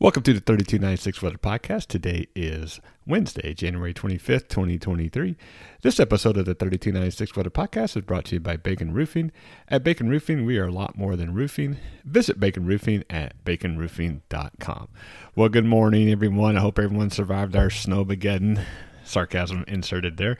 [0.00, 1.88] Welcome to the 3296 Weather Podcast.
[1.88, 5.36] Today is Wednesday, January 25th, 2023.
[5.82, 9.30] This episode of the 3296 Weather Podcast is brought to you by Bacon Roofing.
[9.68, 11.76] At Bacon Roofing, we are a lot more than roofing.
[12.06, 14.88] Visit Bacon Roofing at baconroofing.com.
[15.36, 16.56] Well, good morning, everyone.
[16.56, 18.64] I hope everyone survived our snowmageddon.
[19.04, 20.38] Sarcasm inserted there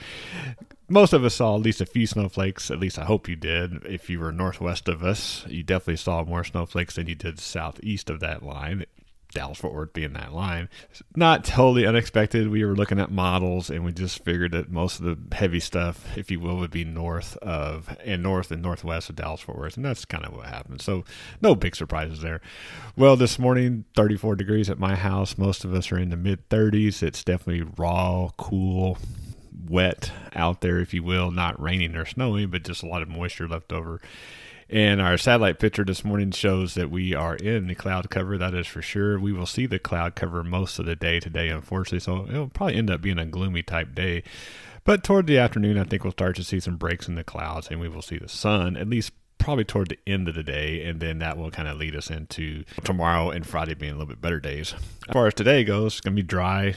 [0.89, 2.71] most of us saw at least a few snowflakes.
[2.71, 3.85] At least I hope you did.
[3.85, 8.11] If you were northwest of us, you definitely saw more snowflakes than you did southeast
[8.11, 8.87] of that line.
[9.33, 10.69] Dallas Fort Worth being that line.
[11.15, 12.49] Not totally unexpected.
[12.49, 16.17] We were looking at models and we just figured that most of the heavy stuff,
[16.17, 19.77] if you will, would be north of and north and northwest of Dallas Fort Worth.
[19.77, 20.81] And that's kind of what happened.
[20.83, 21.05] So
[21.41, 22.41] no big surprises there.
[22.97, 25.39] Well, this morning, 34 degrees at my house.
[25.39, 27.03] Most of us are in the mid 30s.
[27.03, 28.99] It's definitely raw, cool,
[29.69, 31.31] wet out there, if you will.
[31.31, 34.01] Not raining or snowing, but just a lot of moisture left over
[34.71, 38.39] and our satellite picture this morning shows that we are in the cloud cover.
[38.39, 39.19] That is for sure.
[39.19, 42.01] We will see the cloud cover most of the day today, unfortunately.
[42.01, 44.23] So it'll probably end up being a gloomy type day.
[44.85, 47.69] But toward the afternoon, I think we'll start to see some breaks in the clouds
[47.69, 50.85] and we will see the sun, at least probably toward the end of the day,
[50.85, 54.09] and then that will kind of lead us into tomorrow and Friday being a little
[54.09, 54.75] bit better days.
[55.09, 56.77] As far as today goes, it's going to be dry,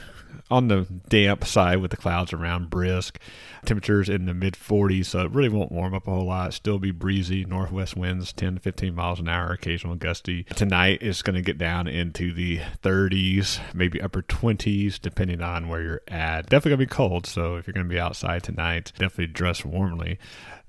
[0.50, 3.19] on the damp side with the clouds around brisk.
[3.66, 6.53] Temperatures in the mid 40s, so it really won't warm up a whole lot.
[6.53, 10.44] Still be breezy, northwest winds 10 to 15 miles an hour, occasional gusty.
[10.56, 15.81] Tonight is going to get down into the 30s, maybe upper 20s, depending on where
[15.81, 16.50] you're at.
[16.50, 19.64] Definitely going to be cold, so if you're going to be outside tonight, definitely dress
[19.64, 20.19] warmly.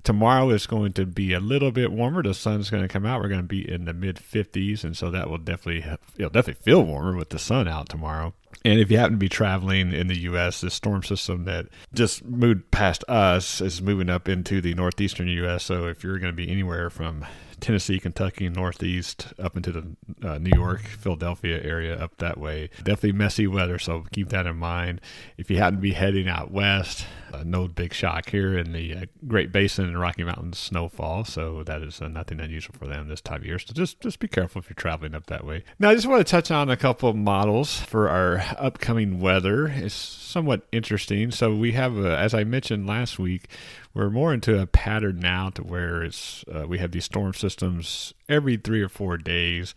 [0.05, 2.21] Tomorrow is going to be a little bit warmer.
[2.21, 3.21] The sun's going to come out.
[3.21, 5.83] We're going to be in the mid 50s, and so that will definitely
[6.15, 8.33] it'll definitely feel warmer with the sun out tomorrow.
[8.63, 12.23] And if you happen to be traveling in the U.S., this storm system that just
[12.23, 15.63] moved past us is moving up into the northeastern U.S.
[15.63, 17.25] So if you're going to be anywhere from
[17.59, 22.69] Tennessee, Kentucky, Northeast, up into the uh, New York, Philadelphia area, up that way.
[22.77, 25.01] Definitely messy weather, so keep that in mind.
[25.37, 28.95] If you happen to be heading out west, uh, no big shock here in the
[28.95, 33.07] uh, Great Basin and Rocky Mountains snowfall, so that is uh, nothing unusual for them
[33.07, 33.59] this time of year.
[33.59, 35.63] So just just be careful if you're traveling up that way.
[35.79, 39.67] Now, I just want to touch on a couple of models for our upcoming weather.
[39.67, 41.31] It's somewhat interesting.
[41.31, 43.49] So we have, a, as I mentioned last week,
[43.95, 48.13] we're more into a pattern now to where it's uh, we have these storm systems
[48.27, 49.73] every three or four days.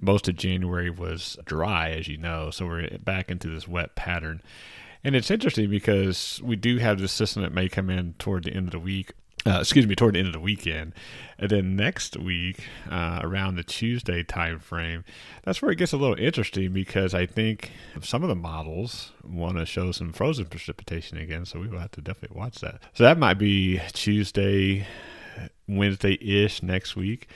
[0.00, 4.42] Most of January was dry, as you know, so we're back into this wet pattern.
[5.04, 8.52] And it's interesting because we do have this system that may come in toward the
[8.52, 9.12] end of the week
[9.46, 10.94] uh, excuse me, toward the end of the weekend.
[11.38, 15.04] And then next week, uh, around the Tuesday time frame,
[15.42, 19.56] that's where it gets a little interesting because I think some of the models want
[19.56, 21.44] to show some frozen precipitation again.
[21.44, 22.80] So we will have to definitely watch that.
[22.94, 24.86] So that might be Tuesday,
[25.66, 27.28] Wednesday ish next week.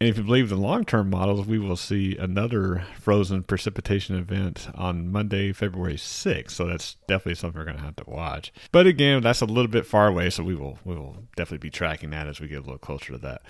[0.00, 4.68] And if you believe the long term models, we will see another frozen precipitation event
[4.74, 6.50] on Monday, February 6th.
[6.50, 8.52] So that's definitely something we're going to have to watch.
[8.72, 11.70] But again, that's a little bit far away, so we will we will definitely be
[11.70, 13.42] tracking that as we get a little closer to that.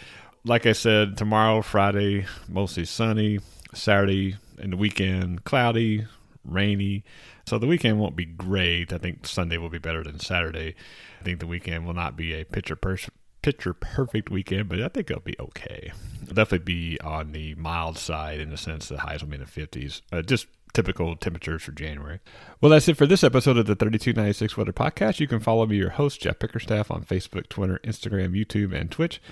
[0.44, 3.41] Like I said, tomorrow, Friday, mostly sunny.
[3.75, 6.06] Saturday and the weekend, cloudy,
[6.44, 7.04] rainy.
[7.47, 8.93] So the weekend won't be great.
[8.93, 10.75] I think Sunday will be better than Saturday.
[11.21, 14.88] I think the weekend will not be a picture perfect picture perfect weekend, but I
[14.88, 15.93] think it'll be okay.
[16.34, 19.47] Definitely be on the mild side in the sense that highs will be in the
[19.47, 20.03] 50s.
[20.12, 22.21] Uh, just typical temperatures for January.
[22.61, 25.21] Well, that's it for this episode of the 3296 Weather Podcast.
[25.21, 29.22] You can follow me, your host, Jeff Bickerstaff, on Facebook, Twitter, Instagram, YouTube, and Twitch.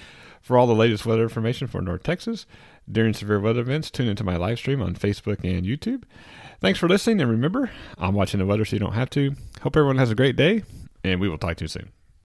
[0.41, 2.47] For all the latest weather information for North Texas
[2.91, 6.03] during severe weather events, tune into my live stream on Facebook and YouTube.
[6.61, 9.35] Thanks for listening, and remember, I'm watching the weather so you don't have to.
[9.63, 10.63] Hope everyone has a great day,
[11.05, 11.91] and we will talk to you soon.